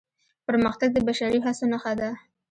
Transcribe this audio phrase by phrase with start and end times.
[0.47, 2.09] پرمختګ د بشري هڅو نښه ده.